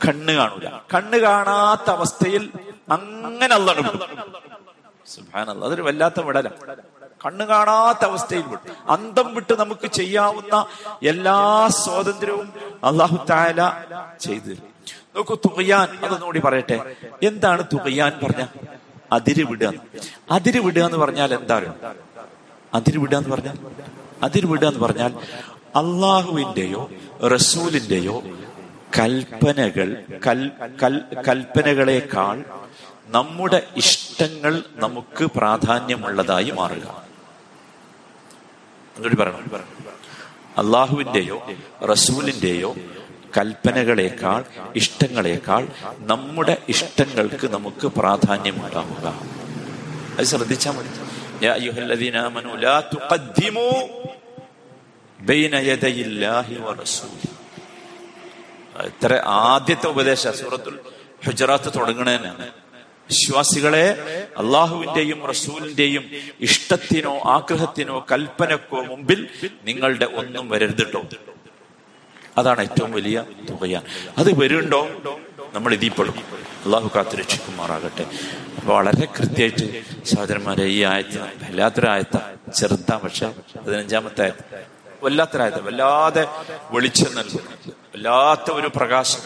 കണ്ണ് 0.09 0.33
കാണൂല. 0.33 0.69
കണ്ണ് 0.95 1.19
കാണാത്ത 1.19 1.91
അവസ്ഥയിൽ 1.91 2.51
അങ്ങനെ 2.91 3.55
അള്ളാണ് 3.55 3.81
അതൊരു 5.65 5.83
വല്ലാത്ത 5.83 6.21
വിടല. 6.21 6.49
കണ്ണ് 7.25 7.45
കാണാത്ത 7.45 8.05
അവസ്ഥയിൽ 8.05 8.43
വിട്ടു. 8.43 8.71
അന്തം 8.89 9.35
വിട്ട് 9.35 9.61
നമുക്ക് 9.61 9.91
ചെയ്യാവുന്ന 9.91 10.67
എല്ലാ 11.09 11.69
സ്വാതന്ത്ര്യവും 11.69 12.53
അള്ളാഹു 12.85 13.27
താല 13.31 13.73
ചെയ്തു. 14.21 14.55
നോക്കൂ 15.17 15.35
തുകയാൻ 15.35 16.05
അതൊന്നുകൂടി 16.05 16.41
പറയട്ടെ. 16.41 16.97
എന്താണ് 17.23 17.65
തുകയാൻ 17.65 18.13
പറഞ്ഞ? 18.23 18.47
അതിര് 19.13 19.45
വിടുക 19.45 19.73
അതിര് 20.31 20.59
വിടുക 20.59 20.85
എന്ന് 20.85 20.99
പറഞ്ഞാൽ 20.99 21.35
എന്താണ്? 21.35 21.75
അതിര് 22.75 22.99
വിടുക 22.99 23.17
എന്ന് 23.17 23.31
പറഞ്ഞാൽ? 23.31 23.59
അതിര് 24.23 24.47
വിടുക 24.47 24.69
എന്ന് 24.69 24.81
പറഞ്ഞാൽ 24.81 25.15
അള്ളാഹുവിന്റെയോ 25.77 26.91
റസൂലിന്റെയോ 27.29 28.23
കൽപ്പനകൾ 28.99 30.05
കൽ 30.27 30.51
കൽ 30.83 31.03
കൽപ്പനകളെക്കാൾ 31.29 32.45
നമ്മുടെ 33.07 33.63
ഇഷ്ടങ്ങൾ 33.77 34.63
നമുക്ക് 34.77 35.25
പ്രാധാന്യമുള്ളതായി 35.25 36.51
മാറുക. 36.51 37.08
എന്നോട് 38.99 39.17
പറയണം. 39.17 39.69
അള്ളാഹുവിന്റെയോ 40.59 41.51
റസൂലിന്റെയോ 41.83 42.77
കൽപ്പനകളെക്കാൾ 43.39 44.45
ഇഷ്ടങ്ങളെക്കാൾ 44.77 45.69
നമ്മുടെ 45.99 46.57
ഇഷ്ടങ്ങൾക്ക് 46.69 47.51
നമുക്ക് 47.51 47.87
പ്രാധാന്യമുണ്ടാവുക. 47.87 49.07
അത് 50.19 50.25
ശ്രദ്ധിച്ചാൽ 50.25 50.73
മതി. 50.73 50.89
ആദ്യത്തെ 59.25 59.87
ഉപദേശ 59.87 60.29
സൂറത്തുൽ 60.29 60.79
ഹുജറാത്ത് 61.27 61.73
തുടങ്ങണേനാണ്. 61.75 62.49
വിശ്വാസികളെ 62.83 64.18
അള്ളാഹുവിന്റെയും 64.39 65.27
റസൂലിന്റെയും 65.27 66.11
ഇഷ്ടത്തിനോ 66.41 67.21
ആഗ്രഹത്തിനോ 67.27 68.07
കൽപ്പനക്കോ 68.13 68.83
മുമ്പിൽ 68.83 69.29
നിങ്ങളുടെ 69.63 70.05
ഒന്നും 70.05 70.51
വരരുതിട്ടോ 70.51 71.03
അതാണ് 72.39 72.61
ഏറ്റവും 72.61 72.93
വലിയ 72.93 73.25
തുകയാണ്. 73.51 73.85
അത് 74.19 74.41
വരുണ്ടോ? 74.43 74.89
നമ്മൾ 75.55 75.73
ഇതിപ്പെടും 75.75 76.19
അള്ളാഹു 76.65 76.91
കാത്തു 76.97 77.17
രക്ഷിക്കുമാറാകട്ടെ. 77.17 78.07
വളരെ 78.65 79.07
കൃത്യമായിട്ട് 79.07 79.67
സഹോദരന്മാരെ 80.05 80.65
ഈ 80.65 80.83
ആയത്ത് 80.83 81.21
വല്ലാത്തൊരായത്ത 81.21 82.17
ചെറുതാ 82.53 83.01
പക്ഷെ 83.05 83.27
പതിനഞ്ചാമത്തെ 83.67 84.23
ആയത്ത് 84.23 84.45
വല്ലാത്തൊരായത്ത 85.03 85.57
വല്ലാതെ 85.57 86.27
വെളിച്ചം 86.71 87.15
നൽകുന്നു 87.15 87.73
വല്ലാത്ത 87.95 88.51
ഒരു 88.51 88.71
പ്രകാശം 88.77 89.21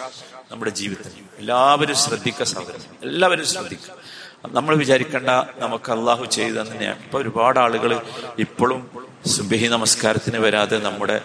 നമ്മുടെ 0.50 0.70
ജീവിതത്തിൽ. 0.70 1.22
എല്ലാവരും 1.38 1.96
ശ്രദ്ധിക്കുക 1.96 2.44
സഹോദരൻ 2.44 2.80
എല്ലാവരും 3.02 3.46
ശ്രദ്ധിക്കുക 3.46 4.01
നമ്മൾ 4.44 4.74
വിചാരിക്കേണ്ട 4.74 5.30
നമുക്ക് 5.58 5.90
അള്ളാഹു 5.92 6.24
ചെയ്തു 6.36 6.56
തന്നെയാണ്. 6.60 7.00
ഇപ്പൊ 7.04 7.18
ഒരുപാട് 7.18 7.58
ആളുകൾ 7.58 7.92
ഇപ്പോഴും 8.38 8.80
സുബഹി 9.34 9.66
നമസ്കാരത്തിന് 9.66 10.38
വരാതെ 10.44 10.76
നമ്മുടെ 10.86 11.16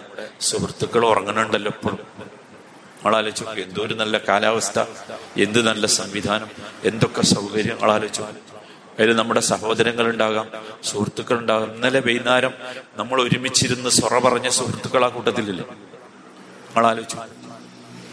സുഹൃത്തുക്കൾ 0.48 1.02
ഉറങ്ങണുണ്ടല്ലോ 1.06 1.70
ഇപ്പോഴും. 1.76 2.00
ആലോചിച്ചു 3.08 3.44
എന്തോ 3.64 3.80
ഒരു 3.82 3.94
നല്ല 3.94 4.16
കാലാവസ്ഥ 4.28 4.78
എന്ത് 5.44 5.60
നല്ല 5.68 5.86
സംവിധാനം 5.96 6.48
എന്തൊക്കെ 6.84 7.22
സൗകര്യം 7.32 7.78
ആളാലോചിച്ചു 7.84 8.22
അതിൽ 8.98 9.10
നമ്മുടെ 9.16 9.42
സഹോദരങ്ങൾ 9.50 10.06
ഉണ്ടാകാം 10.12 10.46
സുഹൃത്തുക്കൾ 10.84 11.36
ഉണ്ടാകാം 11.42 11.68
ഇന്നലെ 11.74 12.00
വൈകുന്നേരം 12.06 12.54
നമ്മൾ 12.98 13.18
ഒരുമിച്ചിരുന്ന് 13.26 13.90
സൊറ 13.98 14.14
പറഞ്ഞ 14.24 14.48
സുഹൃത്തുക്കൾ 14.58 15.02
ആ 15.04 15.10
കൂട്ടത്തിലില്ലേ? 15.16 15.66
ആളാലോചിച്ചു 16.76 17.18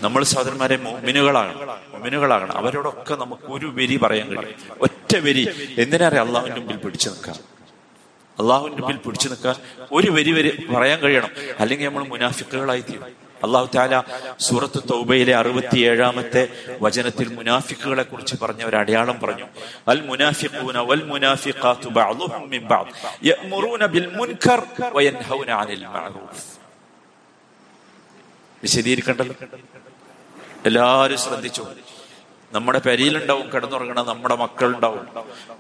നമ്മൾ 0.04 0.24
സഹോദരന്മാരെ 0.24 0.78
മോമിനുകളാകണം 0.78 1.68
മോമിനുകളാകണം. 1.94 2.58
അവരോടൊക്കെ 2.58 3.16
നമുക്ക് 3.16 3.48
ഒരു 3.48 3.68
വരി 3.78 3.98
പറയാൻ 3.98 4.28
കഴിയും. 4.30 4.58
ഒറ്റ 4.82 5.12
വരി. 5.26 5.44
എന്തിനാ 5.84 6.08
അറിയാം? 6.08 6.28
അള്ളാഹുവിന്റെ 6.28 6.62
മുമ്പിൽ 6.62 6.78
പിടിച്ചു 6.86 7.10
നിൽക്കാം 7.10 7.38
അള്ളാഹുവിന്റെ 8.38 8.82
മുമ്പിൽ 8.82 8.98
പിടിച്ചു 8.98 9.28
നിൽക്കാൻ 9.30 9.56
ഒരു 9.92 10.12
വരി 10.12 10.32
വരി 10.32 10.50
പറയാൻ 10.74 11.00
കഴിയണം. 11.00 11.32
അല്ലെങ്കിൽ 11.60 11.86
നമ്മൾ 11.86 12.04
മുനാഫിക്കുകളായി 12.04 12.82
തീരും. 12.82 13.14
അള്ളാഹു 13.46 13.68
താല 13.76 14.04
സൂറത്ത് 14.40 14.80
തൗബയിലെ 14.92 15.36
അറുപത്തി 15.36 15.78
ഏഴാമത്തെ 15.80 16.44
വചനത്തിൽ 16.82 17.28
മുനാഫിക്കുകളെ 17.38 18.04
കുറിച്ച് 18.04 18.36
പറഞ്ഞ 18.42 18.64
ഒരു 18.64 18.76
അടയാളം 18.76 19.20
പറഞ്ഞു. 19.24 19.48
അൽ 19.88 20.02
മുനാഫിഖൂന 20.02 20.78
വൽ 20.90 21.04
മുനാഫിഖാത്തു 21.06 21.88
ബഅ്ദുഹും 21.90 22.50
മിൻ 22.50 22.62
ബഅദ്. 22.72 22.92
യഅ്മുറൂന 23.24 23.86
ബിൽ 23.86 24.08
മുൻകർ 24.18 24.62
വയൻഹൗന 24.96 25.50
അനിൽ 25.62 25.84
മഅറൂഫ്. 25.96 26.65
വിശദീകരിക്കണ്ടല്ലോ? 28.64 29.36
എല്ലാവരും 30.66 31.18
ശ്രദ്ധിച്ചു. 31.18 31.68
നമ്മുടെ 32.52 32.80
പെരിയിലുണ്ടാവും 32.80 33.54
കിടന്നുറങ്ങണ 33.54 34.02
നമ്മുടെ 34.02 34.36
മക്കളുണ്ടാവും 34.36 35.08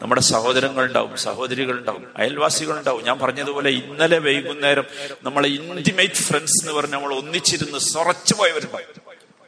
നമ്മുടെ 0.01 0.21
സഹോദരങ്ങളുണ്ടാവും 0.21 1.17
സഹോദരികളുണ്ടാവും 1.17 2.13
അയൽവാസികളുണ്ടാവും. 2.17 3.03
ഞാൻ 3.03 3.19
പറഞ്ഞതുപോലെ 3.19 3.69
ഇന്നലെ 3.69 4.19
വൈകുന്നേരം 4.19 4.83
നമ്മളെ 5.23 5.49
ഇന്റിമേറ്റ് 5.49 6.13
ഫ്രണ്ട്സ് 6.13 6.63
എന്ന് 6.63 6.73
പറഞ്ഞ് 6.73 6.93
നമ്മൾ 6.93 7.13
ഒന്നിച്ചിരുന്ന് 7.13 7.77
സൊറച്ചു 7.77 8.35
പോയവരുണ്ടാവും 8.35 8.85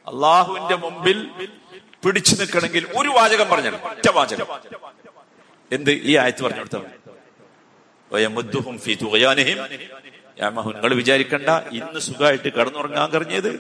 അള്ളാഹുവിന്റെ 0.08 0.76
മുമ്പിൽ 0.76 1.30
പിടിച്ചു 2.06 2.36
നിൽക്കണമെങ്കിൽ 2.36 2.88
ഒരു 2.96 3.10
വാചകം 3.10 3.50
പറഞ്ഞു 3.50 3.70
ഒറ്റ 3.70 4.10
വാചകം. 4.10 4.48
എന്ത്? 5.72 5.92
ഈ 5.92 6.18
ആയത്ത് 6.18 6.44
പറഞ്ഞു 6.44 6.60
കൊടുത്താൽ 6.60 6.82
വയമുദ്ദുഹും 10.40 10.74
നിങ്ങൾ 10.76 10.94
വിചാരിക്കണ്ട 10.94 11.50
ഇന്ന് 11.72 12.00
സുഖമായിട്ട് 12.00 12.50
കടന്നുറങ്ങാൻ 12.58 13.10
കഴിഞ്ഞത് 13.10 13.52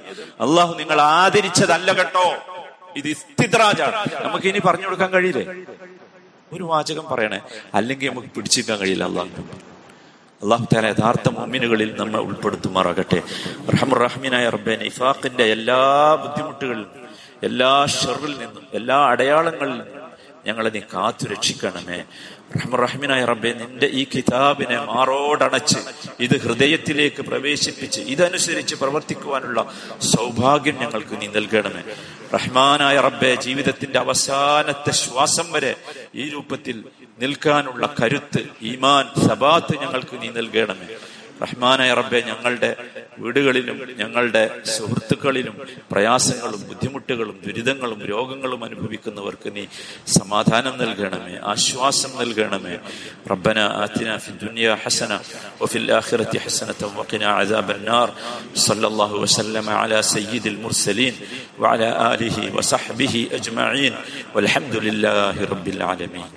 അള്ളാഹു 0.41 0.71
നിങ്ങൾ 0.73 0.97
ആദരിച്ചതല്ല 1.13 1.89
കേട്ടോ. 1.99 2.25
ഇത് 2.97 3.07
ഇസ്തിദ്രാജാണ് 3.07 3.95
നമുക്ക് 4.25 4.47
ഇനി 4.47 4.59
പറഞ്ഞു 4.59 4.85
കൊടുക്കാൻ 4.85 5.09
കഴിയില്ലേ? 5.11 5.45
ഒരു 6.51 6.63
വാചകം 6.63 7.05
പറയണേ. 7.11 7.39
അല്ലെങ്കിൽ 7.75 8.07
നമുക്ക് 8.09 8.29
പിടിച്ചിരിക്കാൻ 8.35 8.77
കഴിയില്ല 8.79 9.03
അള്ളാഹു 9.03 9.43
അള്ളാഹു 10.41 10.65
താല 10.73 10.85
യഥാർത്ഥ 10.87 11.27
മമ്മിനുകളിൽ 11.37 11.89
നമ്മൾ 11.97 12.19
ഉൾപ്പെടുത്തുമാറാകട്ടെ. 12.21 13.19
റഹമുറഹ്മിനായ 13.73 14.45
റബ്ബെ 14.55 14.73
ഇഫാഖിന്റെ 14.91 15.45
എല്ലാ 15.55 15.79
ബുദ്ധിമുട്ടുകളിൽ 16.23 16.85
എല്ലാ 17.43 17.71
ഷെറിൽ 17.95 18.33
നിന്നും 18.41 18.63
എല്ലാ 18.73 18.97
അടയാളങ്ങളിൽ 19.11 19.77
നിന്നും 19.79 20.03
ഞങ്ങളെ 20.47 20.69
നീ 20.69 20.81
കാത്തു 20.93 21.25
രക്ഷിക്കണമേ 21.33 21.97
റഹ്മറഹ്മിനായ 22.57 23.21
റബ്ബെ 23.31 23.51
നിന്റെ 23.59 23.87
ഈ 23.99 24.03
കിതാബിനെ 24.13 24.77
മാറോടണച്ച് 24.89 25.79
ഇത് 26.25 26.35
ഹൃദയത്തിലേക്ക് 26.43 27.21
പ്രവേശിപ്പിച്ച് 27.29 28.01
ഇതനുസരിച്ച് 28.13 28.75
പ്രവർത്തിക്കുവാനുള്ള 28.75 29.59
സൗഭാഗ്യം 30.13 30.77
ഞങ്ങൾക്ക് 30.83 31.15
നീ 31.21 31.27
നൽകണമേ. 31.37 31.83
റഹ്മാനായ 32.35 32.95
റബ്ബെ 33.07 33.31
ജീവിതത്തിന്റെ 33.45 33.99
അവസാനത്തെ 34.05 34.93
ശ്വാസം 35.03 35.47
വരെ 35.51 35.73
ഈ 36.15 36.25
രൂപത്തിൽ 36.29 36.77
നിൽക്കാനുള്ള 37.19 37.83
കരുത്ത് 37.99 38.41
ഈമാൻ 38.71 39.05
സബാത്ത് 39.27 39.75
ഞങ്ങൾക്ക് 39.83 40.15
നീ 40.21 40.29
നൽകണമേ. 40.39 40.87
റഹ്മാനായ 41.42 41.90
റബ്ബെ 41.98 42.18
ഞങ്ങളുടെ 42.28 42.68
വീടുകളിലും 43.22 43.78
ഞങ്ങളുടെ 44.00 44.42
സുഹൃത്തുക്കളിലും 44.74 45.54
പ്രയാസങ്ങളും 45.92 46.60
ബുദ്ധിമുട്ടുകളും 46.70 47.36
ദുരിതങ്ങളും 47.46 48.00
രോഗങ്ങളും 48.12 48.60
അനുഭവിക്കുന്നവർക്ക് 48.68 49.50
നീ 49.56 49.64
സമാധാനം 50.16 50.74
നൽകണമേ 50.82 51.34
ആശ്വാസം 51.52 52.12
നൽകണമേ 52.20 52.74
റബ്ബന 53.32 53.58
ആതിന 53.82 54.10
ഫി 54.24 54.34
ദുനിയ 54.44 54.76
ഹസന 54.84 55.12
വഫിൽ 55.62 55.88
ആഖിറതി 55.98 56.40
ഹസനത 56.46 56.82
വഖിന 56.98 57.24
അദാബ 57.36 57.68
النار 57.74 58.08
صلى 58.58 58.86
الله 58.86 59.12
وسلم 59.16 59.66
على 59.72 59.98
سيد 60.04 60.44
المرسلين 60.46 61.14
وعلى 61.58 61.88
آله 62.12 62.36
وصحبه 62.56 63.14
أجمعين 63.32 63.92
والحمد 64.34 64.74
لله 64.76 65.36
رب 65.44 65.66
العالمين 65.68 66.30